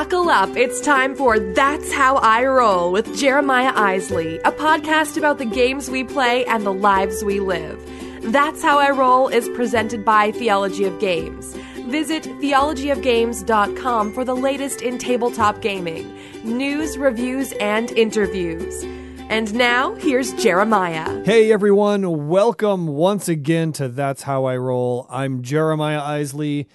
Buckle 0.00 0.30
up. 0.30 0.56
It's 0.56 0.80
time 0.80 1.14
for 1.14 1.38
That's 1.38 1.92
How 1.92 2.16
I 2.16 2.42
Roll 2.46 2.90
with 2.90 3.14
Jeremiah 3.18 3.74
Isley, 3.74 4.38
a 4.46 4.50
podcast 4.50 5.18
about 5.18 5.36
the 5.36 5.44
games 5.44 5.90
we 5.90 6.04
play 6.04 6.46
and 6.46 6.64
the 6.64 6.72
lives 6.72 7.22
we 7.22 7.38
live. 7.38 7.78
That's 8.22 8.62
How 8.62 8.78
I 8.78 8.92
Roll 8.92 9.28
is 9.28 9.50
presented 9.50 10.02
by 10.02 10.32
Theology 10.32 10.84
of 10.84 10.98
Games. 11.00 11.54
Visit 11.88 12.22
theologyofgames.com 12.22 14.14
for 14.14 14.24
the 14.24 14.34
latest 14.34 14.80
in 14.80 14.96
tabletop 14.96 15.60
gaming, 15.60 16.10
news, 16.44 16.96
reviews, 16.96 17.52
and 17.60 17.92
interviews. 17.92 18.82
And 19.28 19.52
now, 19.52 19.96
here's 19.96 20.32
Jeremiah. 20.32 21.22
Hey 21.26 21.52
everyone, 21.52 22.26
welcome 22.26 22.86
once 22.86 23.28
again 23.28 23.72
to 23.74 23.88
That's 23.88 24.22
How 24.22 24.46
I 24.46 24.56
Roll. 24.56 25.06
I'm 25.10 25.42
Jeremiah 25.42 26.00
Isley, 26.00 26.68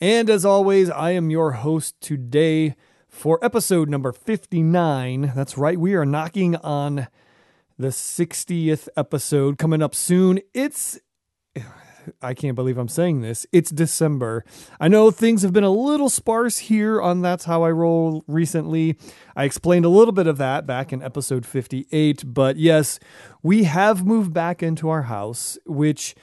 and 0.00 0.28
as 0.28 0.44
always, 0.44 0.90
I 0.90 1.12
am 1.12 1.30
your 1.30 1.52
host 1.52 1.94
today 2.00 2.76
for 3.08 3.38
episode 3.42 3.88
number 3.88 4.12
59. 4.12 5.32
That's 5.34 5.56
right, 5.56 5.78
we 5.78 5.94
are 5.94 6.04
knocking 6.04 6.56
on 6.56 7.08
the 7.78 7.88
60th 7.88 8.88
episode 8.96 9.58
coming 9.58 9.82
up 9.82 9.94
soon. 9.94 10.40
It's 10.54 11.00
I 12.22 12.34
can't 12.34 12.54
believe 12.54 12.78
I'm 12.78 12.88
saying 12.88 13.22
this. 13.22 13.46
It's 13.52 13.70
December. 13.70 14.44
I 14.78 14.86
know 14.86 15.10
things 15.10 15.42
have 15.42 15.52
been 15.52 15.64
a 15.64 15.70
little 15.70 16.08
sparse 16.08 16.58
here 16.58 17.00
on 17.00 17.22
That's 17.22 17.46
How 17.46 17.64
I 17.64 17.70
Roll 17.70 18.22
recently. 18.28 18.96
I 19.34 19.44
explained 19.44 19.84
a 19.84 19.90
little 19.90 20.12
bit 20.12 20.26
of 20.26 20.38
that 20.38 20.66
back 20.66 20.92
in 20.92 21.02
episode 21.02 21.44
58, 21.44 22.22
but 22.32 22.56
yes, 22.56 23.00
we 23.42 23.64
have 23.64 24.06
moved 24.06 24.32
back 24.32 24.62
into 24.62 24.88
our 24.88 25.02
house, 25.02 25.58
which 25.66 26.14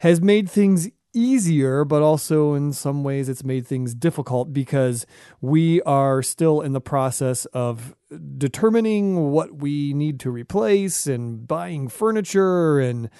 has 0.00 0.20
made 0.20 0.48
things 0.48 0.90
easier, 1.14 1.84
but 1.84 2.02
also 2.02 2.54
in 2.54 2.72
some 2.72 3.04
ways 3.04 3.28
it's 3.28 3.44
made 3.44 3.66
things 3.66 3.94
difficult 3.94 4.52
because 4.52 5.06
we 5.40 5.82
are 5.82 6.22
still 6.22 6.60
in 6.60 6.72
the 6.72 6.80
process 6.80 7.44
of 7.46 7.94
determining 8.38 9.30
what 9.30 9.56
we 9.56 9.92
need 9.92 10.20
to 10.20 10.30
replace 10.30 11.06
and 11.06 11.46
buying 11.46 11.88
furniture 11.88 12.78
and 12.78 13.10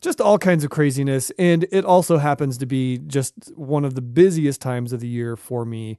just 0.00 0.20
all 0.20 0.38
kinds 0.38 0.64
of 0.64 0.70
craziness. 0.70 1.32
And 1.38 1.66
it 1.72 1.84
also 1.84 2.18
happens 2.18 2.58
to 2.58 2.66
be 2.66 2.98
just 2.98 3.34
one 3.56 3.84
of 3.84 3.94
the 3.94 4.02
busiest 4.02 4.60
times 4.60 4.92
of 4.92 5.00
the 5.00 5.08
year 5.08 5.34
for 5.34 5.64
me, 5.64 5.98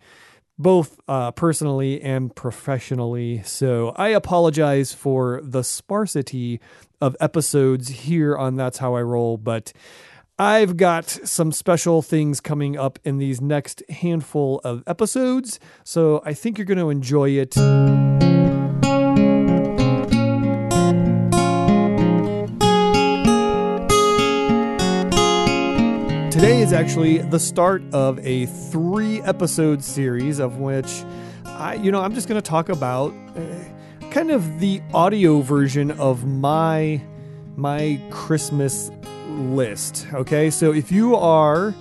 both 0.58 1.00
uh, 1.08 1.32
personally 1.32 2.02
and 2.02 2.34
professionally. 2.36 3.42
So 3.44 3.94
I 3.98 4.10
apologize 4.10 4.94
for 4.94 5.42
the 5.44 5.64
sparsity 5.64 6.62
of 7.02 7.18
episodes 7.20 7.90
here 7.90 8.38
on 8.38 8.56
That's 8.56 8.78
How 8.78 8.96
I 8.96 9.02
Roll, 9.02 9.38
but 9.38 9.74
I've 10.38 10.76
got 10.76 11.10
some 11.10 11.54
special 11.54 12.02
things 12.02 12.42
coming 12.42 12.78
up 12.78 13.00
in 13.06 13.20
these 13.20 13.40
next 13.40 13.82
handful 13.90 14.60
of 14.66 14.84
episodes. 14.86 15.62
So 15.86 16.22
I 16.26 16.34
think 16.34 16.58
you're 16.58 16.66
going 16.66 16.78
to 16.78 16.90
enjoy 16.90 17.30
it. 17.30 17.52
Today 26.32 26.62
is 26.62 26.74
actually 26.74 27.20
the 27.20 27.40
start 27.40 27.82
of 27.94 28.20
a 28.20 28.46
three 28.46 29.22
episode 29.22 29.82
series 29.82 30.40
of 30.40 30.58
which 30.58 31.06
I, 31.46 31.76
you 31.76 31.94
know, 31.94 32.02
I'm 32.02 32.14
just 32.14 32.28
going 32.28 32.42
to 32.42 32.46
talk 32.46 32.68
about 32.68 33.14
uh, 33.38 34.10
kind 34.12 34.32
of 34.32 34.60
the 34.60 34.82
audio 34.94 35.40
version 35.40 35.92
of 35.92 36.26
my 36.26 37.02
my 37.56 38.02
Christmas 38.12 38.92
list. 39.36 40.08
Okay, 40.14 40.50
so 40.50 40.74
if 40.74 40.92
you 40.92 41.16
are 41.16 41.74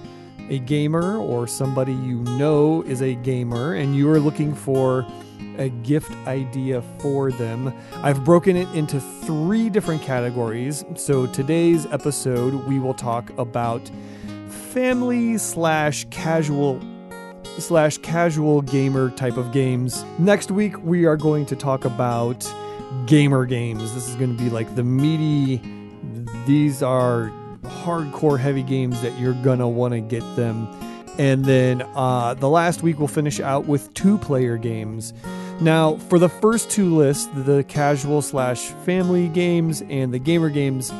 a 0.50 0.58
gamer 0.58 1.16
or 1.16 1.46
somebody 1.46 1.92
you 1.92 2.18
know 2.36 2.82
is 2.82 3.00
a 3.00 3.14
gamer 3.14 3.74
and 3.74 3.96
you 3.96 4.10
are 4.10 4.20
looking 4.20 4.54
for 4.54 5.06
a 5.58 5.68
gift 5.68 6.10
idea 6.26 6.82
for 6.98 7.30
them. 7.30 7.72
I've 7.96 8.24
broken 8.24 8.56
it 8.56 8.68
into 8.74 9.00
three 9.00 9.70
different 9.70 10.02
categories. 10.02 10.84
So 10.96 11.26
today's 11.26 11.86
episode, 11.86 12.54
we 12.66 12.78
will 12.78 12.94
talk 12.94 13.30
about 13.38 13.90
family 14.48 15.38
slash 15.38 16.06
casual 16.10 16.80
slash 17.58 17.98
casual 17.98 18.62
gamer 18.62 19.10
type 19.10 19.36
of 19.36 19.52
games. 19.52 20.04
Next 20.18 20.50
week 20.50 20.82
we 20.82 21.04
are 21.04 21.16
going 21.16 21.46
to 21.46 21.56
talk 21.56 21.84
about 21.84 22.52
gamer 23.06 23.46
games. 23.46 23.94
This 23.94 24.08
is 24.08 24.16
going 24.16 24.36
to 24.36 24.42
be 24.42 24.50
like 24.50 24.74
the 24.74 24.82
meaty. 24.82 25.62
These 26.46 26.82
are 26.82 27.32
hardcore 27.64 28.38
heavy 28.38 28.62
games 28.62 29.00
that 29.02 29.18
you're 29.18 29.34
gonna 29.42 29.68
want 29.68 29.94
to 29.94 30.00
get 30.00 30.22
them. 30.36 30.68
And 31.18 31.44
then 31.44 31.82
uh, 31.94 32.34
the 32.34 32.48
last 32.48 32.82
week 32.82 32.98
we'll 32.98 33.08
finish 33.08 33.40
out 33.40 33.66
with 33.66 33.92
two 33.94 34.18
player 34.18 34.56
games. 34.56 35.14
Now, 35.60 35.96
for 35.96 36.18
the 36.18 36.28
first 36.28 36.70
two 36.70 36.94
lists, 36.96 37.28
the 37.34 37.64
casual 37.64 38.22
slash 38.22 38.60
family 38.84 39.28
games 39.28 39.82
and 39.88 40.12
the 40.12 40.18
gamer 40.18 40.50
games, 40.50 40.92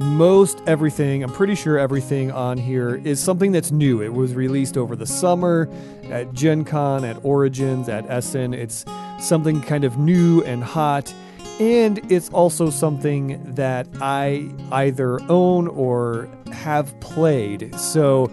most 0.00 0.60
everything, 0.66 1.22
I'm 1.22 1.32
pretty 1.32 1.54
sure 1.54 1.78
everything 1.78 2.32
on 2.32 2.58
here 2.58 2.96
is 3.04 3.20
something 3.20 3.52
that's 3.52 3.70
new. 3.70 4.02
It 4.02 4.12
was 4.12 4.34
released 4.34 4.76
over 4.76 4.96
the 4.96 5.06
summer 5.06 5.68
at 6.10 6.32
Gen 6.32 6.64
Con, 6.64 7.04
at 7.04 7.24
Origins, 7.24 7.88
at 7.88 8.10
Essen. 8.10 8.52
It's 8.54 8.84
something 9.20 9.62
kind 9.62 9.84
of 9.84 9.98
new 9.98 10.42
and 10.42 10.64
hot. 10.64 11.14
And 11.60 12.00
it's 12.10 12.28
also 12.30 12.70
something 12.70 13.54
that 13.54 13.86
I 14.00 14.50
either 14.72 15.20
own 15.30 15.68
or 15.68 16.28
have 16.52 16.98
played. 17.00 17.74
So 17.78 18.30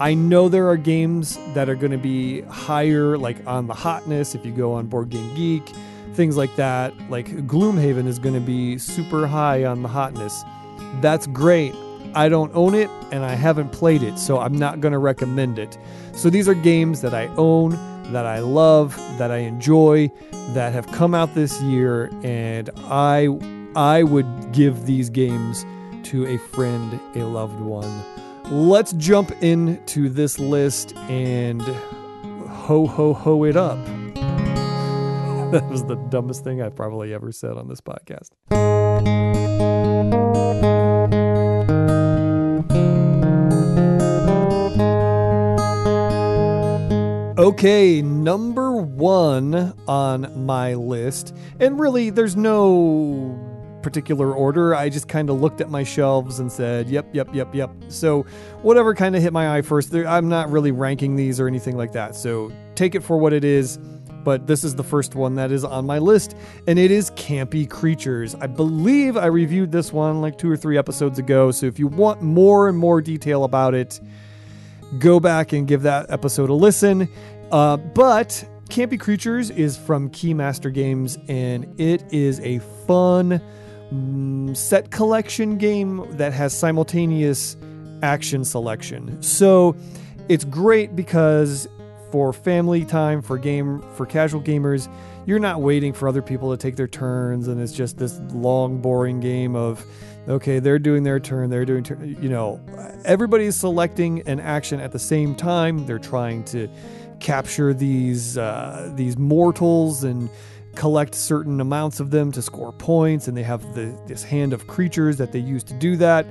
I 0.00 0.14
know 0.14 0.48
there 0.48 0.68
are 0.68 0.76
games 0.76 1.38
that 1.54 1.68
are 1.68 1.74
going 1.74 1.92
to 1.92 1.98
be 1.98 2.42
higher, 2.42 3.16
like 3.16 3.44
on 3.46 3.66
the 3.66 3.74
hotness, 3.74 4.34
if 4.34 4.44
you 4.46 4.52
go 4.52 4.74
on 4.74 4.86
Board 4.86 5.10
Game 5.10 5.34
Geek, 5.34 5.72
things 6.14 6.36
like 6.36 6.54
that. 6.56 6.92
Like 7.10 7.26
Gloomhaven 7.46 8.06
is 8.06 8.18
going 8.18 8.34
to 8.34 8.40
be 8.40 8.78
super 8.78 9.26
high 9.26 9.64
on 9.64 9.82
the 9.82 9.88
hotness. 9.88 10.44
That's 11.00 11.26
great. 11.26 11.74
I 12.14 12.28
don't 12.28 12.54
own 12.54 12.74
it 12.74 12.90
and 13.12 13.24
I 13.24 13.34
haven't 13.34 13.72
played 13.72 14.02
it, 14.02 14.18
so 14.18 14.38
I'm 14.38 14.56
not 14.56 14.80
going 14.80 14.92
to 14.92 14.98
recommend 14.98 15.58
it. 15.58 15.78
So 16.12 16.30
these 16.30 16.48
are 16.48 16.54
games 16.54 17.00
that 17.02 17.14
I 17.14 17.26
own, 17.36 17.72
that 18.12 18.26
I 18.26 18.40
love, 18.40 18.96
that 19.18 19.30
I 19.30 19.38
enjoy, 19.38 20.10
that 20.54 20.72
have 20.72 20.86
come 20.92 21.14
out 21.14 21.34
this 21.34 21.60
year, 21.62 22.10
and 22.22 22.70
I 22.86 23.28
I 23.76 24.02
would 24.02 24.52
give 24.52 24.86
these 24.86 25.10
games 25.10 25.64
to 26.04 26.26
a 26.26 26.38
friend, 26.38 26.98
a 27.14 27.24
loved 27.24 27.60
one. 27.60 28.02
Let's 28.50 28.92
jump 28.94 29.30
into 29.42 30.08
this 30.08 30.38
list 30.38 30.96
and 31.08 31.60
ho 31.62 32.86
ho 32.86 33.12
ho 33.12 33.44
it 33.44 33.56
up. 33.56 33.78
that 35.52 35.66
was 35.70 35.84
the 35.84 35.96
dumbest 36.10 36.44
thing 36.44 36.62
I've 36.62 36.76
probably 36.76 37.14
ever 37.14 37.32
said 37.32 37.56
on 37.56 37.68
this 37.68 37.80
podcast. 37.80 39.27
Okay, 47.48 48.02
number 48.02 48.76
one 48.76 49.72
on 49.88 50.44
my 50.44 50.74
list, 50.74 51.34
and 51.58 51.80
really 51.80 52.10
there's 52.10 52.36
no 52.36 53.40
particular 53.80 54.34
order. 54.34 54.74
I 54.74 54.90
just 54.90 55.08
kind 55.08 55.30
of 55.30 55.40
looked 55.40 55.62
at 55.62 55.70
my 55.70 55.82
shelves 55.82 56.40
and 56.40 56.52
said, 56.52 56.90
yep, 56.90 57.08
yep, 57.14 57.34
yep, 57.34 57.54
yep. 57.54 57.70
So, 57.88 58.24
whatever 58.60 58.94
kind 58.94 59.16
of 59.16 59.22
hit 59.22 59.32
my 59.32 59.56
eye 59.56 59.62
first, 59.62 59.94
I'm 59.94 60.28
not 60.28 60.50
really 60.50 60.72
ranking 60.72 61.16
these 61.16 61.40
or 61.40 61.48
anything 61.48 61.78
like 61.78 61.92
that. 61.92 62.14
So, 62.14 62.52
take 62.74 62.94
it 62.94 63.02
for 63.02 63.16
what 63.16 63.32
it 63.32 63.44
is. 63.44 63.78
But 64.24 64.46
this 64.46 64.62
is 64.62 64.74
the 64.74 64.84
first 64.84 65.14
one 65.14 65.36
that 65.36 65.50
is 65.50 65.64
on 65.64 65.86
my 65.86 66.00
list, 66.00 66.36
and 66.66 66.78
it 66.78 66.90
is 66.90 67.10
Campy 67.12 67.66
Creatures. 67.66 68.34
I 68.34 68.46
believe 68.46 69.16
I 69.16 69.24
reviewed 69.24 69.72
this 69.72 69.90
one 69.90 70.20
like 70.20 70.36
two 70.36 70.50
or 70.50 70.56
three 70.58 70.76
episodes 70.76 71.18
ago. 71.18 71.50
So, 71.50 71.64
if 71.64 71.78
you 71.78 71.86
want 71.86 72.20
more 72.20 72.68
and 72.68 72.76
more 72.76 73.00
detail 73.00 73.44
about 73.44 73.72
it, 73.72 74.02
go 74.98 75.20
back 75.20 75.52
and 75.52 75.66
give 75.66 75.82
that 75.82 76.10
episode 76.10 76.50
a 76.50 76.54
listen. 76.54 77.08
Uh, 77.50 77.76
but 77.76 78.44
Campy 78.68 79.00
Creatures 79.00 79.50
is 79.50 79.76
from 79.76 80.10
Keymaster 80.10 80.72
Games, 80.72 81.18
and 81.28 81.80
it 81.80 82.04
is 82.12 82.40
a 82.40 82.58
fun 82.86 83.40
mm, 83.92 84.56
set 84.56 84.90
collection 84.90 85.56
game 85.56 86.06
that 86.16 86.32
has 86.32 86.56
simultaneous 86.56 87.56
action 88.02 88.44
selection. 88.44 89.22
So 89.22 89.74
it's 90.28 90.44
great 90.44 90.94
because 90.94 91.68
for 92.10 92.32
family 92.32 92.84
time, 92.84 93.22
for 93.22 93.38
game, 93.38 93.82
for 93.94 94.04
casual 94.06 94.42
gamers, 94.42 94.88
you're 95.26 95.38
not 95.38 95.60
waiting 95.60 95.92
for 95.92 96.08
other 96.08 96.22
people 96.22 96.50
to 96.50 96.56
take 96.56 96.76
their 96.76 96.88
turns, 96.88 97.48
and 97.48 97.60
it's 97.60 97.72
just 97.72 97.98
this 97.98 98.18
long, 98.32 98.80
boring 98.80 99.20
game 99.20 99.56
of 99.56 99.84
okay, 100.28 100.58
they're 100.58 100.78
doing 100.78 101.04
their 101.04 101.18
turn, 101.18 101.48
they're 101.48 101.64
doing, 101.64 101.82
turn, 101.82 102.16
you 102.20 102.28
know, 102.28 102.60
everybody's 103.06 103.56
selecting 103.56 104.20
an 104.28 104.38
action 104.40 104.78
at 104.78 104.92
the 104.92 104.98
same 104.98 105.34
time. 105.34 105.86
They're 105.86 105.98
trying 105.98 106.44
to 106.44 106.68
capture 107.20 107.74
these 107.74 108.38
uh, 108.38 108.92
these 108.94 109.16
mortals 109.18 110.04
and 110.04 110.30
collect 110.74 111.14
certain 111.14 111.60
amounts 111.60 111.98
of 111.98 112.10
them 112.10 112.30
to 112.32 112.40
score 112.40 112.72
points, 112.72 113.26
and 113.26 113.36
they 113.36 113.42
have 113.42 113.62
the, 113.74 113.98
this 114.06 114.22
hand 114.22 114.52
of 114.52 114.66
creatures 114.66 115.16
that 115.16 115.32
they 115.32 115.38
use 115.40 115.64
to 115.64 115.74
do 115.74 115.96
that. 115.96 116.24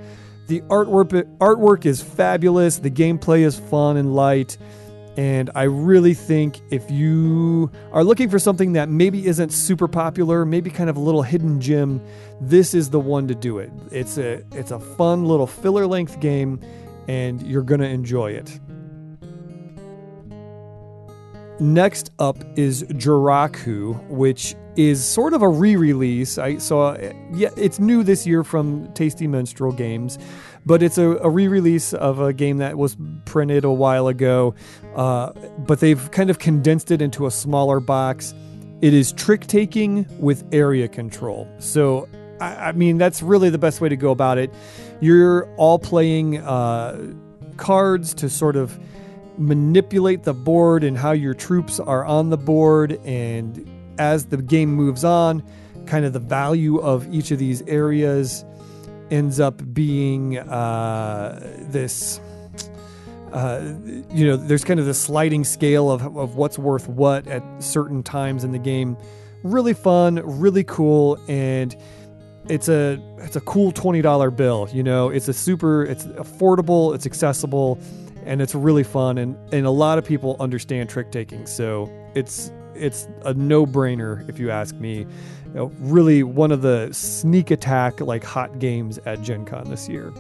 The 0.48 0.62
artwork 0.62 1.12
artwork 1.40 1.86
is 1.86 2.02
fabulous. 2.02 2.78
The 2.78 2.90
gameplay 2.90 3.42
is 3.42 3.60
fun 3.60 3.98
and 3.98 4.16
light, 4.16 4.58
And 5.18 5.50
I 5.56 5.64
really 5.64 6.14
think 6.14 6.62
if 6.70 6.92
you 6.92 7.72
are 7.92 8.04
looking 8.04 8.30
for 8.30 8.38
something 8.38 8.74
that 8.74 8.88
maybe 8.88 9.26
isn't 9.26 9.50
super 9.50 9.88
popular, 9.88 10.46
maybe 10.46 10.70
kind 10.70 10.92
of 10.92 10.96
a 10.96 11.00
little 11.00 11.24
hidden 11.24 11.60
gem, 11.60 12.00
this 12.40 12.76
is 12.76 12.92
the 12.92 13.00
one 13.00 13.28
to 13.28 13.34
do 13.36 13.58
it. 13.58 13.72
It's 13.92 14.20
a 14.20 14.44
it's 14.52 14.70
a 14.70 14.80
fun 14.80 15.26
little 15.26 15.48
filler 15.48 15.88
length 15.88 16.20
game 16.20 16.62
and 17.08 17.42
you're 17.42 17.64
going 17.64 17.82
to 17.82 17.88
enjoy 17.88 18.32
it. 18.32 18.60
Next 21.60 22.12
up 22.20 22.38
is 22.56 22.84
Jiraku, 22.84 24.08
which 24.10 24.56
is 24.76 25.04
sort 25.04 25.34
of 25.34 25.42
a 25.42 25.50
re-release. 25.50 26.38
I 26.38 26.58
saw, 26.58 26.96
yeah, 27.34 27.50
it's 27.58 27.80
new 27.80 28.04
this 28.04 28.28
year 28.28 28.44
from 28.44 28.94
Tasty 28.94 29.26
Minstrel 29.26 29.72
Games, 29.72 30.20
but 30.68 30.84
it's 30.84 31.00
a, 31.00 31.18
a 31.18 31.30
re-release 31.30 31.94
of 31.94 32.20
a 32.20 32.32
game 32.32 32.58
that 32.58 32.78
was 32.78 32.96
printed 33.26 33.64
a 33.64 33.72
while 33.72 34.08
ago. 34.08 34.54
Uh, 34.96 35.32
but 35.58 35.80
they've 35.80 36.12
kind 36.12 36.30
of 36.30 36.38
condensed 36.38 36.92
it 36.92 37.02
into 37.02 37.26
a 37.26 37.32
smaller 37.32 37.80
box. 37.80 38.36
It 38.82 38.94
is 38.94 39.12
trick 39.12 39.48
taking 39.48 40.06
with 40.20 40.48
area 40.52 40.88
control. 40.88 41.48
So, 41.58 42.08
I, 42.40 42.68
I, 42.68 42.72
mean, 42.74 43.00
that's 43.00 43.24
really 43.24 43.50
the 43.50 43.58
best 43.58 43.82
way 43.82 43.90
to 43.90 43.96
go 43.96 44.12
about 44.12 44.38
it. 44.38 44.54
You're 45.02 45.52
all 45.56 45.80
playing 45.80 46.38
uh, 46.38 47.14
cards 47.58 48.14
to 48.16 48.30
sort 48.30 48.56
of 48.56 48.80
manipulate 49.38 50.24
the 50.24 50.34
board 50.34 50.84
and 50.84 50.98
how 50.98 51.12
your 51.12 51.34
troops 51.34 51.80
are 51.80 52.06
on 52.06 52.30
the 52.30 52.38
board. 52.38 53.00
And 53.06 53.70
as 54.00 54.26
the 54.26 54.38
game 54.38 54.70
moves 54.70 55.04
on, 55.04 55.44
kind 55.86 56.06
of 56.06 56.14
the 56.14 56.20
value 56.20 56.80
of 56.80 57.12
each 57.14 57.32
of 57.32 57.40
these 57.40 57.62
areas 57.64 58.44
ends 59.10 59.40
up 59.40 59.62
being 59.74 60.38
uh, 60.38 61.40
this. 61.70 62.20
Uh, 63.32 63.74
you 64.12 64.26
know, 64.26 64.38
there's 64.38 64.64
kind 64.64 64.80
of 64.80 64.86
the 64.86 64.94
sliding 64.94 65.44
scale 65.44 65.92
of, 65.92 66.02
of 66.18 66.36
what's 66.36 66.58
worth 66.58 66.88
what 66.88 67.28
at 67.28 67.44
certain 67.60 68.02
times 68.02 68.44
in 68.44 68.52
the 68.52 68.60
game. 68.60 68.98
Really 69.44 69.74
fun, 69.74 70.22
really 70.24 70.64
cool, 70.64 71.20
and 71.28 71.76
it's 72.50 72.70
a 72.70 73.00
it's 73.20 73.36
a 73.36 73.42
cool 73.42 73.72
twenty 73.72 74.02
dollar 74.02 74.32
bill. 74.32 74.68
You 74.72 74.82
know, 74.82 75.10
it's 75.10 75.28
a 75.28 75.34
super, 75.34 75.84
it's 75.84 76.06
affordable, 76.06 76.96
it's 76.96 77.06
accessible, 77.06 77.80
and 78.28 78.42
it's 78.42 78.54
really 78.54 78.84
fun 78.84 79.18
and 79.18 79.36
and 79.54 79.66
a 79.66 79.72
lot 79.72 79.98
of 79.98 80.06
people 80.06 80.36
understand 80.40 80.90
trick 80.90 81.12
taking 81.12 81.46
so 81.46 81.90
it's 82.14 82.52
it's 82.80 83.08
a 83.24 83.34
no-brainer 83.34 84.28
if 84.30 84.40
you 84.40 84.52
ask 84.52 84.76
me. 84.76 85.00
You 85.00 85.54
know, 85.54 85.72
really 85.80 86.24
one 86.24 86.52
of 86.52 86.62
the 86.62 86.90
sneak 86.92 87.52
attack 87.52 88.00
like 88.02 88.24
hot 88.24 88.60
games 88.60 89.00
at 89.06 89.22
gen 89.22 89.46
con 89.46 89.70
this 89.70 89.90
year. 89.90 90.14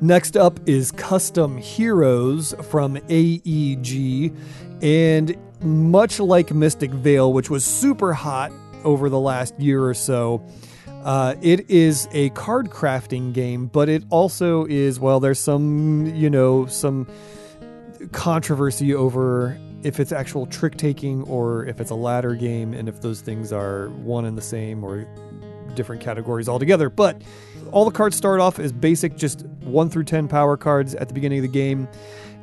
Next 0.00 0.36
up 0.36 0.58
is 0.66 0.92
custom 0.92 1.58
heroes 1.58 2.54
from 2.70 2.96
aeg 2.96 4.34
and 4.82 5.36
much 5.60 6.18
like 6.18 6.54
mystic 6.54 6.90
vale 6.90 7.34
which 7.34 7.50
was 7.50 7.66
super 7.66 8.14
hot 8.14 8.50
over 8.82 9.10
the 9.10 9.20
last 9.20 9.58
year 9.60 9.84
or 9.84 9.92
so 9.92 10.42
uh, 11.04 11.34
it 11.40 11.68
is 11.70 12.08
a 12.12 12.30
card 12.30 12.70
crafting 12.70 13.32
game, 13.32 13.66
but 13.66 13.88
it 13.88 14.04
also 14.10 14.66
is, 14.66 15.00
well, 15.00 15.20
there's 15.20 15.38
some, 15.38 16.06
you 16.14 16.28
know, 16.28 16.66
some 16.66 17.06
controversy 18.12 18.94
over 18.94 19.58
if 19.82 19.98
it's 19.98 20.12
actual 20.12 20.46
trick 20.46 20.76
taking 20.76 21.22
or 21.22 21.64
if 21.64 21.80
it's 21.80 21.90
a 21.90 21.94
ladder 21.94 22.34
game 22.34 22.74
and 22.74 22.88
if 22.88 23.00
those 23.00 23.20
things 23.20 23.52
are 23.52 23.88
one 23.90 24.24
and 24.26 24.36
the 24.36 24.42
same 24.42 24.84
or 24.84 25.06
different 25.74 26.02
categories 26.02 26.48
altogether. 26.48 26.90
But 26.90 27.22
all 27.72 27.84
the 27.84 27.90
cards 27.90 28.16
start 28.16 28.40
off 28.40 28.58
as 28.58 28.72
basic, 28.72 29.16
just 29.16 29.46
1 29.62 29.90
through 29.90 30.04
10 30.04 30.28
power 30.28 30.56
cards 30.56 30.94
at 30.94 31.08
the 31.08 31.14
beginning 31.14 31.38
of 31.38 31.42
the 31.42 31.48
game. 31.48 31.88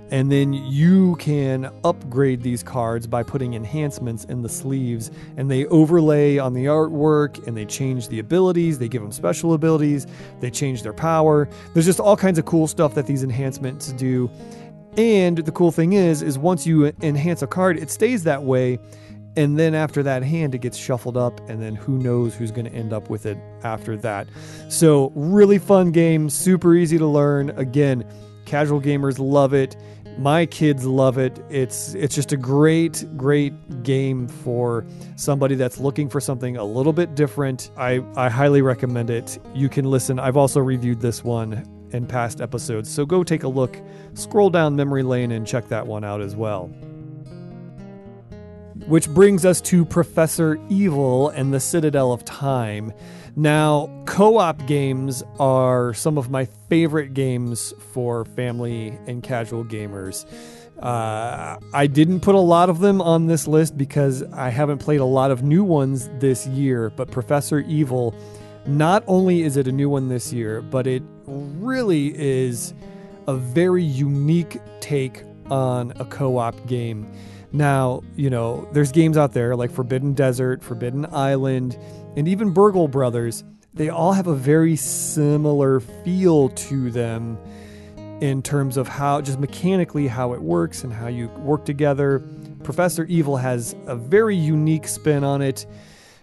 And 0.09 0.31
then 0.31 0.53
you 0.53 1.17
can 1.17 1.69
upgrade 1.83 2.41
these 2.41 2.63
cards 2.63 3.07
by 3.07 3.23
putting 3.23 3.53
enhancements 3.53 4.23
in 4.25 4.41
the 4.41 4.49
sleeves, 4.49 5.11
and 5.35 5.51
they 5.51 5.65
overlay 5.65 6.37
on 6.37 6.53
the 6.53 6.65
artwork 6.65 7.45
and 7.45 7.57
they 7.57 7.65
change 7.65 8.07
the 8.07 8.19
abilities. 8.19 8.79
They 8.79 8.87
give 8.87 9.01
them 9.01 9.11
special 9.11 9.53
abilities, 9.53 10.07
they 10.39 10.49
change 10.49 10.83
their 10.83 10.93
power. 10.93 11.49
There's 11.73 11.85
just 11.85 11.99
all 11.99 12.15
kinds 12.15 12.39
of 12.39 12.45
cool 12.45 12.67
stuff 12.67 12.95
that 12.95 13.05
these 13.05 13.23
enhancements 13.23 13.91
do. 13.93 14.29
And 14.95 15.37
the 15.37 15.51
cool 15.51 15.71
thing 15.71 15.93
is, 15.93 16.23
is 16.23 16.39
once 16.39 16.65
you 16.65 16.91
enhance 17.01 17.41
a 17.41 17.47
card, 17.47 17.77
it 17.77 17.91
stays 17.91 18.23
that 18.23 18.43
way. 18.43 18.79
And 19.35 19.59
then 19.59 19.75
after 19.75 20.01
that 20.01 20.23
hand, 20.23 20.55
it 20.55 20.59
gets 20.59 20.75
shuffled 20.75 21.15
up, 21.15 21.47
and 21.47 21.61
then 21.61 21.75
who 21.75 21.99
knows 21.99 22.33
who's 22.33 22.49
going 22.49 22.65
to 22.65 22.73
end 22.73 22.91
up 22.91 23.07
with 23.07 23.27
it 23.27 23.37
after 23.63 23.95
that. 23.97 24.25
So, 24.67 25.11
really 25.13 25.59
fun 25.59 25.91
game, 25.91 26.31
super 26.31 26.73
easy 26.73 26.97
to 26.97 27.05
learn. 27.05 27.51
Again, 27.51 28.03
casual 28.45 28.81
gamers 28.81 29.19
love 29.19 29.53
it 29.53 29.75
my 30.17 30.45
kids 30.45 30.85
love 30.85 31.17
it. 31.17 31.39
It's 31.49 31.93
it's 31.93 32.15
just 32.15 32.31
a 32.31 32.37
great 32.37 33.05
great 33.15 33.83
game 33.83 34.27
for 34.27 34.85
somebody 35.15 35.55
that's 35.55 35.79
looking 35.79 36.09
for 36.09 36.19
something 36.19 36.57
a 36.57 36.63
little 36.63 36.93
bit 36.93 37.15
different. 37.15 37.71
I 37.77 38.03
I 38.15 38.29
highly 38.29 38.61
recommend 38.61 39.09
it. 39.09 39.39
You 39.53 39.69
can 39.69 39.85
listen. 39.85 40.19
I've 40.19 40.37
also 40.37 40.59
reviewed 40.59 41.01
this 41.01 41.23
one 41.23 41.65
in 41.91 42.05
past 42.05 42.41
episodes. 42.41 42.89
So 42.89 43.05
go 43.05 43.23
take 43.23 43.43
a 43.43 43.47
look, 43.47 43.79
scroll 44.13 44.49
down 44.49 44.75
memory 44.75 45.03
lane 45.03 45.31
and 45.31 45.45
check 45.45 45.67
that 45.69 45.85
one 45.85 46.03
out 46.03 46.21
as 46.21 46.35
well. 46.35 46.67
Which 48.87 49.09
brings 49.09 49.45
us 49.45 49.59
to 49.61 49.85
Professor 49.85 50.59
Evil 50.69 51.29
and 51.29 51.53
the 51.53 51.59
Citadel 51.59 52.11
of 52.11 52.23
Time. 52.23 52.93
Now, 53.39 53.87
co 54.05 54.39
op 54.39 54.65
games 54.65 55.21
are 55.39 55.93
some 55.93 56.17
of 56.17 56.31
my 56.31 56.45
favorite 56.69 57.13
games 57.13 57.71
for 57.93 58.25
family 58.25 58.97
and 59.05 59.21
casual 59.21 59.63
gamers. 59.63 60.25
Uh, 60.79 61.59
I 61.71 61.85
didn't 61.85 62.21
put 62.21 62.33
a 62.33 62.39
lot 62.39 62.71
of 62.71 62.79
them 62.79 62.99
on 62.99 63.27
this 63.27 63.47
list 63.47 63.77
because 63.77 64.23
I 64.33 64.49
haven't 64.49 64.79
played 64.79 65.01
a 65.01 65.05
lot 65.05 65.29
of 65.29 65.43
new 65.43 65.63
ones 65.63 66.09
this 66.17 66.47
year, 66.47 66.89
but 66.89 67.11
Professor 67.11 67.59
Evil, 67.59 68.15
not 68.65 69.03
only 69.05 69.43
is 69.43 69.55
it 69.55 69.67
a 69.67 69.71
new 69.71 69.87
one 69.87 70.09
this 70.09 70.33
year, 70.33 70.63
but 70.63 70.87
it 70.87 71.03
really 71.27 72.17
is 72.17 72.73
a 73.27 73.35
very 73.35 73.83
unique 73.83 74.59
take 74.79 75.21
on 75.51 75.93
a 75.99 76.05
co 76.05 76.37
op 76.37 76.65
game. 76.65 77.07
Now, 77.51 78.03
you 78.15 78.29
know, 78.29 78.67
there's 78.73 78.91
games 78.91 79.17
out 79.17 79.33
there 79.33 79.55
like 79.55 79.71
Forbidden 79.71 80.13
Desert, 80.13 80.63
Forbidden 80.63 81.05
Island, 81.11 81.77
and 82.15 82.27
even 82.27 82.51
Burgle 82.51 82.87
Brothers, 82.87 83.43
they 83.73 83.89
all 83.89 84.13
have 84.13 84.27
a 84.27 84.35
very 84.35 84.75
similar 84.75 85.79
feel 85.79 86.49
to 86.49 86.91
them 86.91 87.37
in 88.21 88.41
terms 88.41 88.77
of 88.77 88.87
how, 88.87 89.21
just 89.21 89.39
mechanically, 89.39 90.07
how 90.07 90.33
it 90.33 90.41
works 90.41 90.83
and 90.83 90.91
how 90.91 91.07
you 91.07 91.27
work 91.39 91.65
together. 91.65 92.23
Professor 92.63 93.05
Evil 93.05 93.37
has 93.37 93.75
a 93.85 93.95
very 93.95 94.35
unique 94.35 94.87
spin 94.87 95.23
on 95.23 95.41
it. 95.41 95.67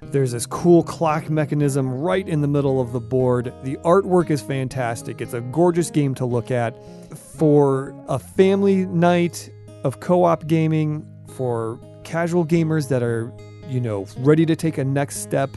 There's 0.02 0.32
this 0.32 0.44
cool 0.44 0.82
clock 0.82 1.30
mechanism 1.30 1.88
right 1.88 2.28
in 2.28 2.40
the 2.40 2.48
middle 2.48 2.80
of 2.80 2.92
the 2.92 3.00
board. 3.00 3.54
The 3.62 3.76
artwork 3.78 4.30
is 4.30 4.42
fantastic. 4.42 5.20
It's 5.20 5.32
a 5.32 5.40
gorgeous 5.40 5.90
game 5.90 6.14
to 6.16 6.26
look 6.26 6.50
at. 6.50 6.76
For 7.16 7.94
a 8.08 8.18
family 8.18 8.84
night 8.86 9.48
of 9.84 10.00
co 10.00 10.24
op 10.24 10.46
gaming, 10.46 11.06
for 11.36 11.78
casual 12.04 12.44
gamers 12.46 12.88
that 12.88 13.02
are, 13.02 13.32
you 13.68 13.80
know, 13.80 14.06
ready 14.18 14.46
to 14.46 14.56
take 14.56 14.78
a 14.78 14.84
next 14.84 15.18
step 15.18 15.50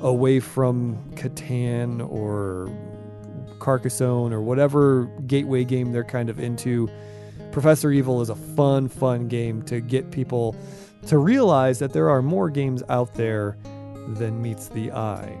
away 0.00 0.40
from 0.40 0.96
Catan 1.14 2.06
or 2.10 2.70
Carcassonne 3.58 4.32
or 4.32 4.40
whatever 4.40 5.04
gateway 5.26 5.64
game 5.64 5.92
they're 5.92 6.04
kind 6.04 6.28
of 6.28 6.40
into. 6.40 6.88
Professor 7.52 7.92
Evil 7.92 8.20
is 8.20 8.30
a 8.30 8.34
fun, 8.34 8.88
fun 8.88 9.28
game 9.28 9.62
to 9.62 9.80
get 9.80 10.10
people 10.10 10.56
to 11.06 11.18
realize 11.18 11.78
that 11.78 11.92
there 11.92 12.08
are 12.08 12.22
more 12.22 12.48
games 12.48 12.82
out 12.88 13.14
there 13.14 13.56
than 14.08 14.40
meets 14.40 14.68
the 14.68 14.90
eye. 14.92 15.38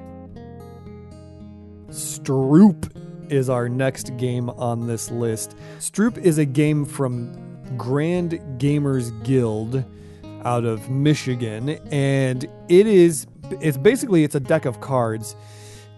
Stroop 1.88 2.90
is 3.30 3.48
our 3.48 3.68
next 3.68 4.16
game 4.16 4.50
on 4.50 4.86
this 4.86 5.10
list. 5.10 5.56
Stroop 5.78 6.18
is 6.18 6.38
a 6.38 6.44
game 6.44 6.84
from 6.84 7.51
Grand 7.76 8.32
Gamers 8.58 9.10
Guild 9.24 9.84
out 10.44 10.64
of 10.64 10.90
Michigan 10.90 11.70
and 11.90 12.44
it 12.68 12.86
is 12.86 13.26
it's 13.60 13.76
basically 13.76 14.24
it's 14.24 14.34
a 14.34 14.40
deck 14.40 14.64
of 14.64 14.80
cards 14.80 15.36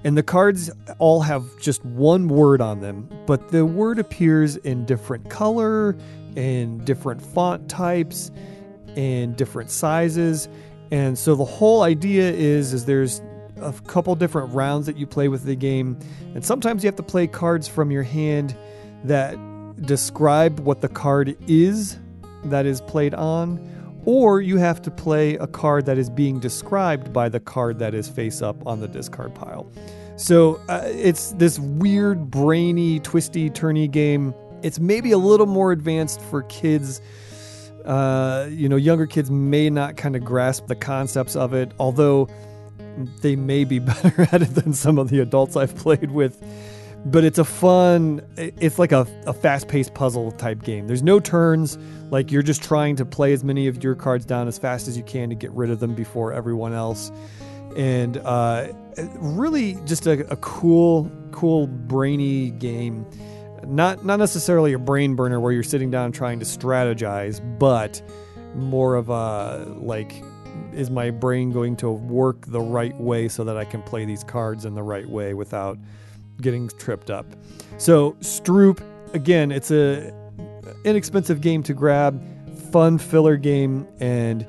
and 0.04 0.18
the 0.18 0.22
cards 0.22 0.70
all 0.98 1.20
have 1.22 1.44
just 1.58 1.84
one 1.84 2.28
word 2.28 2.60
on 2.60 2.80
them 2.80 3.08
but 3.26 3.50
the 3.50 3.64
word 3.64 3.98
appears 3.98 4.56
in 4.58 4.84
different 4.84 5.30
color 5.30 5.96
and 6.36 6.84
different 6.84 7.22
font 7.22 7.68
types 7.68 8.30
and 8.96 9.36
different 9.36 9.70
sizes 9.70 10.48
and 10.90 11.18
so 11.18 11.34
the 11.34 11.44
whole 11.44 11.82
idea 11.82 12.30
is 12.30 12.72
is 12.72 12.84
there's 12.84 13.22
a 13.56 13.72
couple 13.86 14.14
different 14.14 14.52
rounds 14.52 14.84
that 14.86 14.96
you 14.96 15.06
play 15.06 15.28
with 15.28 15.44
the 15.44 15.56
game 15.56 15.98
and 16.34 16.44
sometimes 16.44 16.82
you 16.82 16.88
have 16.88 16.96
to 16.96 17.02
play 17.02 17.26
cards 17.26 17.66
from 17.66 17.90
your 17.90 18.02
hand 18.02 18.56
that 19.04 19.38
describe 19.82 20.60
what 20.60 20.80
the 20.80 20.88
card 20.88 21.36
is 21.48 21.98
that 22.44 22.66
is 22.66 22.80
played 22.82 23.14
on 23.14 23.58
or 24.06 24.40
you 24.40 24.58
have 24.58 24.82
to 24.82 24.90
play 24.90 25.34
a 25.36 25.46
card 25.46 25.86
that 25.86 25.98
is 25.98 26.10
being 26.10 26.38
described 26.38 27.12
by 27.12 27.28
the 27.28 27.40
card 27.40 27.78
that 27.78 27.94
is 27.94 28.08
face 28.08 28.42
up 28.42 28.66
on 28.66 28.80
the 28.80 28.88
discard 28.88 29.34
pile. 29.34 29.70
So 30.16 30.60
uh, 30.68 30.82
it's 30.84 31.32
this 31.32 31.58
weird, 31.58 32.30
brainy, 32.30 33.00
twisty, 33.00 33.50
turny 33.50 33.90
game. 33.90 34.34
It's 34.62 34.78
maybe 34.78 35.10
a 35.12 35.18
little 35.18 35.46
more 35.46 35.72
advanced 35.72 36.20
for 36.20 36.42
kids. 36.44 37.00
Uh, 37.84 38.48
you 38.50 38.68
know, 38.68 38.76
younger 38.76 39.06
kids 39.06 39.30
may 39.30 39.68
not 39.70 39.96
kind 39.96 40.16
of 40.16 40.24
grasp 40.24 40.66
the 40.66 40.76
concepts 40.76 41.36
of 41.36 41.52
it, 41.52 41.72
although 41.78 42.28
they 43.22 43.36
may 43.36 43.64
be 43.64 43.78
better 43.80 44.28
at 44.32 44.42
it 44.42 44.54
than 44.54 44.72
some 44.72 44.98
of 44.98 45.08
the 45.08 45.20
adults 45.20 45.56
I've 45.56 45.74
played 45.76 46.10
with. 46.10 46.42
But 47.06 47.22
it's 47.24 47.38
a 47.38 47.44
fun, 47.44 48.22
it's 48.36 48.78
like 48.78 48.92
a, 48.92 49.06
a 49.26 49.34
fast 49.34 49.68
paced 49.68 49.92
puzzle 49.92 50.32
type 50.32 50.62
game. 50.62 50.86
There's 50.86 51.02
no 51.02 51.20
turns, 51.20 51.76
like 52.10 52.32
you're 52.32 52.42
just 52.42 52.62
trying 52.62 52.96
to 52.96 53.04
play 53.04 53.34
as 53.34 53.44
many 53.44 53.66
of 53.66 53.84
your 53.84 53.94
cards 53.94 54.24
down 54.24 54.48
as 54.48 54.58
fast 54.58 54.88
as 54.88 54.96
you 54.96 55.02
can 55.02 55.28
to 55.28 55.34
get 55.34 55.50
rid 55.52 55.70
of 55.70 55.80
them 55.80 55.94
before 55.94 56.32
everyone 56.32 56.72
else. 56.72 57.12
And 57.76 58.16
uh, 58.18 58.68
really 59.16 59.74
just 59.84 60.06
a, 60.06 60.26
a 60.32 60.36
cool, 60.36 61.10
cool, 61.30 61.66
brainy 61.66 62.50
game. 62.50 63.06
Not, 63.66 64.04
not 64.04 64.18
necessarily 64.18 64.72
a 64.72 64.78
brain 64.78 65.14
burner 65.14 65.40
where 65.40 65.52
you're 65.52 65.62
sitting 65.62 65.90
down 65.90 66.12
trying 66.12 66.38
to 66.38 66.46
strategize, 66.46 67.40
but 67.58 68.00
more 68.54 68.94
of 68.94 69.08
a 69.10 69.66
like 69.78 70.22
is 70.72 70.90
my 70.90 71.10
brain 71.10 71.50
going 71.50 71.76
to 71.76 71.90
work 71.90 72.46
the 72.46 72.60
right 72.60 72.98
way 73.00 73.28
so 73.28 73.44
that 73.44 73.56
I 73.56 73.64
can 73.64 73.82
play 73.82 74.04
these 74.04 74.24
cards 74.24 74.64
in 74.64 74.74
the 74.74 74.82
right 74.82 75.08
way 75.08 75.34
without 75.34 75.78
getting 76.40 76.68
tripped 76.68 77.10
up. 77.10 77.26
So 77.78 78.12
Stroop, 78.20 78.80
again, 79.14 79.52
it's 79.52 79.70
a 79.70 80.12
inexpensive 80.84 81.40
game 81.40 81.62
to 81.64 81.74
grab, 81.74 82.22
fun 82.70 82.98
filler 82.98 83.36
game, 83.36 83.86
and 84.00 84.46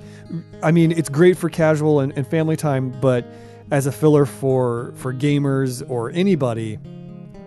I 0.63 0.72
mean 0.72 0.92
it's 0.92 1.10
great 1.10 1.38
for 1.38 1.50
casual 1.50 2.00
and, 2.00 2.12
and 2.18 2.27
family 2.27 2.56
time, 2.56 2.92
but 3.01 3.25
as 3.72 3.88
a 3.88 3.92
filler 3.92 4.25
for 4.25 4.94
for 4.96 5.13
gamers 5.13 5.88
or 5.89 6.12
anybody, 6.12 6.80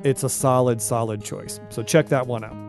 it's 0.05 0.25
a 0.25 0.29
solid, 0.29 0.81
solid 0.81 1.23
choice. 1.23 1.61
So 1.71 1.83
check 1.83 2.09
that 2.09 2.27
one 2.27 2.45
out. 2.45 2.68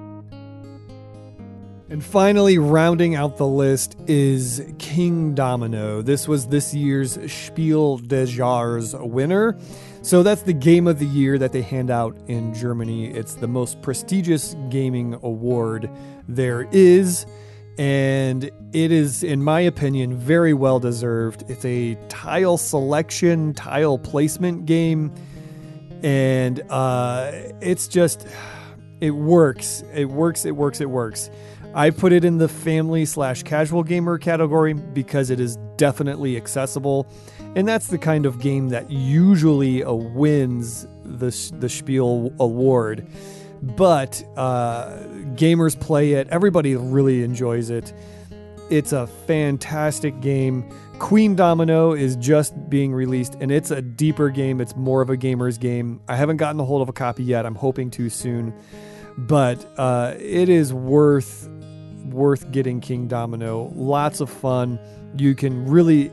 And 1.91 2.05
finally, 2.05 2.60
rounding 2.60 3.15
out 3.15 3.38
the 3.38 3.48
list 3.48 3.98
is 4.05 4.62
Kingdomino. 4.77 6.05
This 6.05 6.27
was 6.27 6.48
this 6.48 6.72
year's 6.72 7.17
Spiel 7.31 7.98
des 7.98 8.27
Jahres 8.27 8.93
winner. 9.10 9.58
So 10.03 10.22
that's 10.22 10.43
the 10.43 10.53
game 10.53 10.86
of 10.86 11.00
the 11.00 11.08
year 11.08 11.39
that 11.39 11.51
they 11.51 11.63
hand 11.63 11.89
out 11.89 12.15
in 12.27 12.53
Germany. 12.53 13.08
It's 13.08 13.34
the 13.34 13.48
most 13.48 13.81
prestigious 13.81 14.55
gaming 14.69 15.15
award 15.24 15.89
there 16.27 16.67
is. 16.72 17.25
And 17.79 18.43
it 18.72 18.91
is, 18.91 19.24
in 19.24 19.43
my 19.43 19.62
opinion, 19.62 20.15
very 20.15 20.53
well 20.53 20.79
deserved. 20.79 21.50
It's 21.50 21.65
a 21.65 21.96
tile 22.08 22.58
selection, 22.58 23.55
tile 23.55 23.98
placement 23.98 24.67
game. 24.67 25.12
And 26.03 26.62
uh, 26.69 27.31
it's 27.62 27.88
just, 27.88 28.27
it 29.01 29.12
works. 29.12 29.84
It 29.91 30.05
works, 30.05 30.46
it 30.46 30.51
works, 30.51 30.81
it 30.81 30.89
works. 30.89 31.31
I 31.73 31.91
put 31.91 32.13
it 32.13 32.25
in 32.25 32.38
the 32.39 32.47
family 32.47 33.05
slash 33.05 33.43
casual 33.43 33.83
gamer 33.83 34.17
category 34.17 34.73
because 34.73 35.29
it 35.29 35.39
is 35.39 35.57
definitely 35.77 36.35
accessible, 36.35 37.07
and 37.55 37.67
that's 37.67 37.88
the 37.88 37.97
kind 37.97 38.25
of 38.25 38.39
game 38.39 38.69
that 38.69 38.89
usually 38.89 39.83
uh, 39.83 39.93
wins 39.93 40.88
the 41.03 41.29
the 41.59 41.69
Spiel 41.69 42.33
award. 42.39 43.07
But 43.61 44.23
uh, 44.35 44.97
gamers 45.35 45.79
play 45.79 46.13
it; 46.13 46.27
everybody 46.29 46.75
really 46.75 47.23
enjoys 47.23 47.69
it. 47.69 47.93
It's 48.69 48.91
a 48.91 49.07
fantastic 49.07 50.19
game. 50.21 50.69
Queendomino 50.97 51.97
is 51.97 52.15
just 52.17 52.69
being 52.69 52.93
released, 52.93 53.35
and 53.39 53.51
it's 53.51 53.71
a 53.71 53.81
deeper 53.81 54.29
game. 54.29 54.59
It's 54.59 54.75
more 54.75 55.01
of 55.01 55.09
a 55.09 55.17
gamer's 55.17 55.57
game. 55.57 56.01
I 56.07 56.15
haven't 56.15 56.38
gotten 56.38 56.59
a 56.59 56.65
hold 56.65 56.81
of 56.81 56.89
a 56.89 56.93
copy 56.93 57.23
yet. 57.23 57.45
I'm 57.45 57.55
hoping 57.55 57.89
to 57.91 58.09
soon 58.09 58.53
but 59.27 59.65
uh, 59.77 60.13
it 60.17 60.47
is 60.49 60.73
worth 60.73 61.49
worth 62.13 62.51
getting 62.51 62.81
Kingdomino. 62.81 63.71
Lots 63.75 64.19
of 64.19 64.29
fun. 64.29 64.79
You 65.17 65.35
can 65.35 65.65
really 65.65 66.11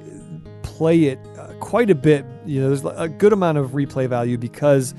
play 0.63 1.05
it 1.05 1.19
uh, 1.39 1.53
quite 1.61 1.91
a 1.91 1.95
bit. 1.95 2.25
You 2.45 2.61
know, 2.61 2.69
there's 2.69 2.85
a 2.85 3.09
good 3.09 3.33
amount 3.33 3.59
of 3.59 3.71
replay 3.71 4.09
value 4.09 4.39
because 4.39 4.95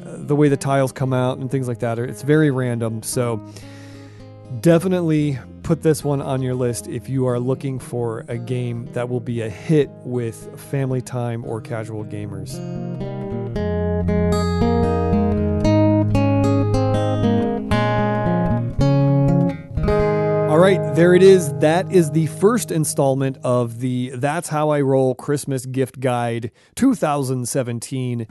uh, 0.00 0.16
the 0.18 0.36
way 0.36 0.48
the 0.48 0.56
tiles 0.56 0.92
come 0.92 1.12
out 1.12 1.38
and 1.38 1.50
things 1.50 1.68
like 1.68 1.78
that. 1.80 1.98
are, 1.98 2.04
it's 2.04 2.22
very 2.22 2.50
random. 2.50 3.02
So 3.02 3.40
definitely 4.60 5.38
put 5.62 5.82
this 5.82 6.04
one 6.04 6.22
on 6.22 6.42
your 6.42 6.54
list 6.54 6.86
if 6.86 7.08
you 7.08 7.26
are 7.26 7.40
looking 7.40 7.78
for 7.78 8.24
a 8.28 8.38
game 8.38 8.86
that 8.92 9.08
will 9.08 9.20
be 9.20 9.40
a 9.40 9.50
hit 9.50 9.90
with 10.04 10.60
family 10.60 11.02
time 11.02 11.44
or 11.44 11.60
casual 11.60 12.04
gamers. 12.04 12.56
All 20.56 20.62
right, 20.62 20.80
there 20.94 21.12
it 21.12 21.22
is. 21.22 21.52
That 21.58 21.92
is 21.92 22.12
the 22.12 22.28
first 22.28 22.70
installment 22.70 23.36
of 23.44 23.80
the 23.80 24.12
That's 24.14 24.48
How 24.48 24.70
I 24.70 24.80
Roll 24.80 25.14
Christmas 25.14 25.66
Gift 25.66 26.00
Guide 26.00 26.50
2017. 26.76 28.26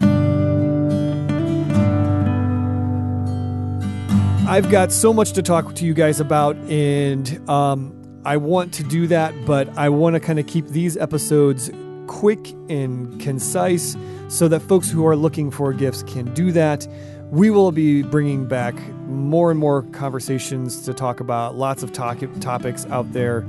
I've 4.49 4.71
got 4.71 4.91
so 4.91 5.13
much 5.13 5.33
to 5.33 5.43
talk 5.43 5.75
to 5.75 5.85
you 5.85 5.93
guys 5.93 6.19
about, 6.19 6.55
and 6.67 7.47
um, 7.47 7.93
I 8.25 8.37
want 8.37 8.73
to 8.73 8.83
do 8.83 9.05
that, 9.05 9.31
but 9.45 9.69
I 9.77 9.89
want 9.89 10.15
to 10.15 10.19
kind 10.19 10.39
of 10.39 10.47
keep 10.47 10.65
these 10.69 10.97
episodes 10.97 11.69
quick 12.07 12.53
and 12.69 13.21
concise 13.21 13.95
so 14.29 14.47
that 14.47 14.61
folks 14.61 14.89
who 14.89 15.05
are 15.05 15.15
looking 15.15 15.51
for 15.51 15.73
gifts 15.73 16.01
can 16.01 16.33
do 16.33 16.51
that. 16.53 16.87
We 17.31 17.49
will 17.49 17.71
be 17.71 18.01
bringing 18.01 18.47
back 18.47 18.75
more 19.07 19.51
and 19.51 19.59
more 19.59 19.83
conversations 19.91 20.81
to 20.85 20.93
talk 20.93 21.19
about, 21.19 21.55
lots 21.55 21.83
of 21.83 21.91
topics 21.91 22.85
out 22.87 23.11
there 23.13 23.45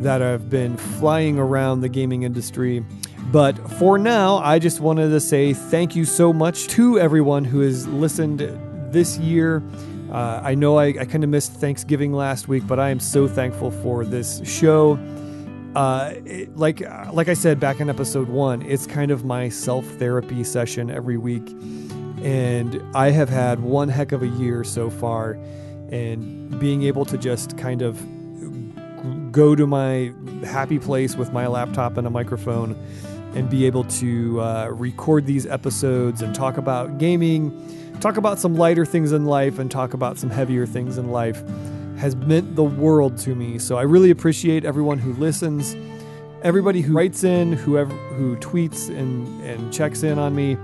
that 0.00 0.20
have 0.20 0.50
been 0.50 0.76
flying 0.76 1.38
around 1.38 1.80
the 1.80 1.88
gaming 1.88 2.22
industry. 2.22 2.84
But 3.32 3.56
for 3.72 3.98
now, 3.98 4.38
I 4.38 4.58
just 4.58 4.80
wanted 4.80 5.10
to 5.10 5.20
say 5.20 5.52
thank 5.52 5.96
you 5.96 6.04
so 6.04 6.32
much 6.32 6.68
to 6.68 6.98
everyone 6.98 7.44
who 7.44 7.60
has 7.60 7.86
listened 7.88 8.40
this 8.92 9.18
year. 9.18 9.62
Uh, 10.10 10.40
I 10.42 10.54
know 10.54 10.78
I, 10.78 10.86
I 10.86 11.04
kind 11.04 11.24
of 11.24 11.30
missed 11.30 11.52
Thanksgiving 11.52 12.12
last 12.12 12.46
week, 12.46 12.66
but 12.66 12.78
I 12.78 12.90
am 12.90 13.00
so 13.00 13.26
thankful 13.26 13.70
for 13.70 14.04
this 14.04 14.40
show. 14.48 14.98
Uh, 15.74 16.14
it, 16.24 16.56
like 16.56 16.80
like 17.12 17.28
I 17.28 17.34
said 17.34 17.60
back 17.60 17.80
in 17.80 17.90
episode 17.90 18.28
one, 18.28 18.62
it's 18.62 18.86
kind 18.86 19.10
of 19.10 19.24
my 19.24 19.48
self 19.48 19.84
therapy 19.84 20.44
session 20.44 20.90
every 20.90 21.18
week 21.18 21.54
and 22.22 22.82
I 22.94 23.10
have 23.10 23.28
had 23.28 23.60
one 23.60 23.88
heck 23.88 24.12
of 24.12 24.22
a 24.22 24.28
year 24.28 24.64
so 24.64 24.90
far. 24.90 25.38
And 25.90 26.58
being 26.58 26.82
able 26.82 27.04
to 27.04 27.16
just 27.16 27.56
kind 27.56 27.80
of 27.82 28.00
go 29.30 29.54
to 29.54 29.66
my 29.66 30.12
happy 30.44 30.78
place 30.78 31.14
with 31.14 31.32
my 31.32 31.46
laptop 31.46 31.96
and 31.96 32.06
a 32.06 32.10
microphone 32.10 32.76
and 33.34 33.48
be 33.50 33.66
able 33.66 33.84
to 33.84 34.40
uh, 34.40 34.68
record 34.68 35.26
these 35.26 35.46
episodes 35.46 36.22
and 36.22 36.34
talk 36.34 36.56
about 36.56 36.98
gaming, 36.98 37.52
talk 38.00 38.16
about 38.16 38.38
some 38.38 38.56
lighter 38.56 38.86
things 38.86 39.12
in 39.12 39.26
life, 39.26 39.58
and 39.58 39.70
talk 39.70 39.94
about 39.94 40.18
some 40.18 40.30
heavier 40.30 40.66
things 40.66 40.98
in 40.98 41.10
life 41.10 41.42
has 41.98 42.16
meant 42.16 42.56
the 42.56 42.64
world 42.64 43.16
to 43.18 43.34
me. 43.34 43.58
So 43.58 43.76
I 43.76 43.82
really 43.82 44.10
appreciate 44.10 44.64
everyone 44.64 44.98
who 44.98 45.12
listens, 45.14 45.76
everybody 46.42 46.80
who 46.80 46.94
writes 46.94 47.24
in, 47.24 47.52
whoever 47.52 47.94
who 48.14 48.36
tweets 48.36 48.88
and, 48.88 49.42
and 49.42 49.72
checks 49.72 50.02
in 50.02 50.18
on 50.18 50.34
me. 50.34 50.56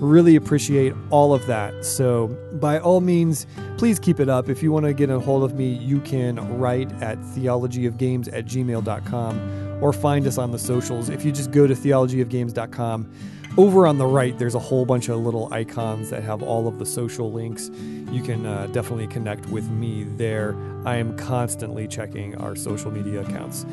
Really 0.00 0.36
appreciate 0.36 0.92
all 1.10 1.32
of 1.32 1.46
that. 1.46 1.84
So, 1.84 2.28
by 2.54 2.78
all 2.78 3.00
means, 3.00 3.46
please 3.78 3.98
keep 3.98 4.20
it 4.20 4.28
up. 4.28 4.48
If 4.48 4.62
you 4.62 4.70
want 4.70 4.84
to 4.84 4.92
get 4.92 5.08
a 5.08 5.18
hold 5.18 5.42
of 5.42 5.54
me, 5.54 5.72
you 5.72 6.00
can 6.00 6.58
write 6.58 6.92
at 7.02 7.18
theologyofgames 7.18 8.32
at 8.32 8.44
gmail.com 8.44 9.78
or 9.82 9.92
find 9.92 10.26
us 10.26 10.38
on 10.38 10.52
the 10.52 10.58
socials. 10.58 11.08
If 11.08 11.24
you 11.24 11.32
just 11.32 11.50
go 11.50 11.66
to 11.66 11.74
theologyofgames.com, 11.74 13.10
over 13.56 13.86
on 13.86 13.96
the 13.96 14.06
right, 14.06 14.38
there's 14.38 14.54
a 14.54 14.58
whole 14.58 14.84
bunch 14.84 15.08
of 15.08 15.18
little 15.20 15.52
icons 15.52 16.10
that 16.10 16.22
have 16.22 16.42
all 16.42 16.68
of 16.68 16.78
the 16.78 16.84
social 16.84 17.32
links. 17.32 17.70
You 18.10 18.22
can 18.22 18.44
uh, 18.44 18.66
definitely 18.66 19.06
connect 19.06 19.46
with 19.46 19.70
me 19.70 20.04
there. 20.04 20.54
I 20.84 20.96
am 20.96 21.16
constantly 21.16 21.88
checking 21.88 22.36
our 22.36 22.54
social 22.54 22.90
media 22.90 23.22
accounts. 23.22 23.64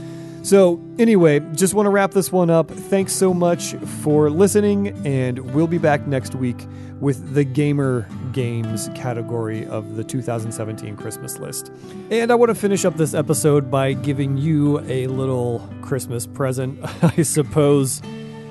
So, 0.43 0.81
anyway, 0.99 1.39
just 1.53 1.73
want 1.73 1.85
to 1.85 1.89
wrap 1.89 2.11
this 2.11 2.29
one 2.29 2.49
up. 2.49 2.69
Thanks 2.69 3.13
so 3.13 3.33
much 3.33 3.75
for 4.01 4.29
listening, 4.29 4.89
and 5.07 5.39
we'll 5.53 5.67
be 5.67 5.77
back 5.77 6.05
next 6.05 6.35
week 6.35 6.67
with 6.99 7.33
the 7.33 7.45
Gamer 7.45 8.09
Games 8.33 8.89
category 8.93 9.65
of 9.65 9.95
the 9.95 10.03
2017 10.03 10.97
Christmas 10.97 11.39
list. 11.39 11.71
And 12.11 12.29
I 12.29 12.35
want 12.35 12.49
to 12.49 12.55
finish 12.55 12.83
up 12.83 12.97
this 12.97 13.13
episode 13.13 13.71
by 13.71 13.93
giving 13.93 14.37
you 14.37 14.79
a 14.81 15.07
little 15.07 15.65
Christmas 15.81 16.27
present, 16.27 16.77
I 17.17 17.23
suppose. 17.23 18.01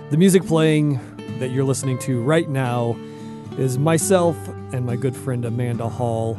The 0.09 0.17
music 0.17 0.47
playing 0.47 0.99
that 1.41 1.51
you're 1.51 1.65
listening 1.65 1.99
to 2.01 2.23
right 2.23 2.49
now 2.49 2.97
is 3.59 3.77
myself 3.77 4.37
and 4.73 4.87
my 4.87 4.97
good 4.97 5.15
friend 5.15 5.45
Amanda 5.45 5.91
Hall 5.91 6.39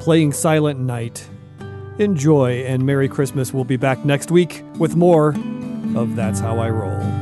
playing 0.00 0.32
Silent 0.32 0.80
Night 0.80 1.26
enjoy, 1.98 2.64
and 2.64 2.84
Merry 2.84 3.08
Christmas. 3.08 3.52
We'll 3.52 3.64
be 3.64 3.76
back 3.76 4.04
next 4.04 4.30
week 4.30 4.64
with 4.78 4.96
more 4.96 5.30
of 5.96 6.16
That's 6.16 6.40
How 6.40 6.58
I 6.58 6.70
Roll. 6.70 7.21